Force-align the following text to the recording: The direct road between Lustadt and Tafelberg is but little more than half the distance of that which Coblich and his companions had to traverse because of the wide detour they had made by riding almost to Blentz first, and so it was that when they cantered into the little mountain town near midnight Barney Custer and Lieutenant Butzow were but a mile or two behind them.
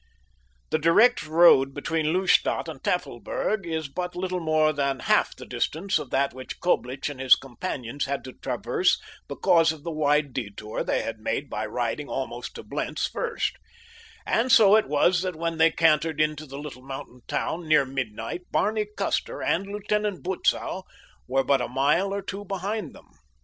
The 0.71 0.79
direct 0.79 1.27
road 1.27 1.75
between 1.75 2.11
Lustadt 2.11 2.67
and 2.67 2.81
Tafelberg 2.81 3.67
is 3.67 3.87
but 3.87 4.15
little 4.15 4.39
more 4.39 4.73
than 4.73 5.01
half 5.01 5.35
the 5.35 5.45
distance 5.45 5.99
of 5.99 6.09
that 6.09 6.33
which 6.33 6.59
Coblich 6.59 7.07
and 7.07 7.19
his 7.19 7.35
companions 7.35 8.05
had 8.05 8.23
to 8.23 8.33
traverse 8.33 8.99
because 9.27 9.71
of 9.71 9.83
the 9.83 9.91
wide 9.91 10.33
detour 10.33 10.83
they 10.83 11.03
had 11.03 11.19
made 11.19 11.51
by 11.51 11.67
riding 11.67 12.09
almost 12.09 12.55
to 12.55 12.63
Blentz 12.63 13.05
first, 13.07 13.57
and 14.25 14.51
so 14.51 14.75
it 14.75 14.87
was 14.87 15.21
that 15.21 15.35
when 15.35 15.59
they 15.59 15.69
cantered 15.69 16.19
into 16.19 16.47
the 16.47 16.57
little 16.57 16.81
mountain 16.81 17.21
town 17.27 17.67
near 17.67 17.85
midnight 17.85 18.45
Barney 18.49 18.87
Custer 18.97 19.43
and 19.43 19.67
Lieutenant 19.67 20.23
Butzow 20.23 20.81
were 21.27 21.43
but 21.43 21.61
a 21.61 21.67
mile 21.67 22.11
or 22.11 22.23
two 22.23 22.43
behind 22.43 22.95
them. 22.95 23.09